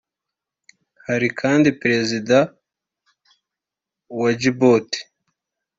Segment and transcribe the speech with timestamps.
[1.07, 2.37] Hari kandi Perezida
[4.19, 4.99] wa Djibouti